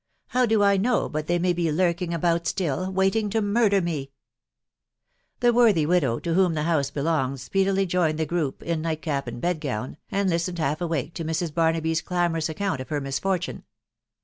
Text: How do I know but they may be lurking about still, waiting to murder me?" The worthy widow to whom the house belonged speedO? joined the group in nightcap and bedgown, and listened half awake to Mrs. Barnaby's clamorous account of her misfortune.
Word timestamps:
How 0.29 0.47
do 0.47 0.63
I 0.63 0.77
know 0.77 1.07
but 1.07 1.27
they 1.27 1.37
may 1.37 1.53
be 1.53 1.71
lurking 1.71 2.11
about 2.11 2.47
still, 2.47 2.91
waiting 2.91 3.29
to 3.29 3.39
murder 3.39 3.81
me?" 3.81 4.09
The 5.41 5.53
worthy 5.53 5.85
widow 5.85 6.17
to 6.21 6.33
whom 6.33 6.55
the 6.55 6.63
house 6.63 6.89
belonged 6.89 7.37
speedO? 7.39 7.85
joined 7.85 8.17
the 8.17 8.25
group 8.25 8.63
in 8.63 8.81
nightcap 8.81 9.27
and 9.27 9.39
bedgown, 9.39 9.97
and 10.11 10.27
listened 10.27 10.57
half 10.57 10.81
awake 10.81 11.13
to 11.13 11.23
Mrs. 11.23 11.53
Barnaby's 11.53 12.01
clamorous 12.01 12.49
account 12.49 12.81
of 12.81 12.89
her 12.89 12.99
misfortune. 12.99 13.63